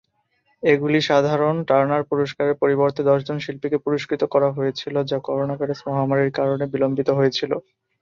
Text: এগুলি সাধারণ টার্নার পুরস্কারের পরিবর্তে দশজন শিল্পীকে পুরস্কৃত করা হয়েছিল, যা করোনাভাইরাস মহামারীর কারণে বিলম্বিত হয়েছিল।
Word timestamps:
এগুলি 0.63 0.99
সাধারণ 1.09 1.55
টার্নার 1.69 2.03
পুরস্কারের 2.09 2.55
পরিবর্তে 2.61 3.01
দশজন 3.09 3.37
শিল্পীকে 3.39 3.77
পুরস্কৃত 3.85 4.21
করা 4.33 4.49
হয়েছিল, 4.57 4.95
যা 5.09 5.17
করোনাভাইরাস 5.27 5.79
মহামারীর 5.87 6.31
কারণে 6.37 6.65
বিলম্বিত 6.73 7.09
হয়েছিল। 7.19 7.51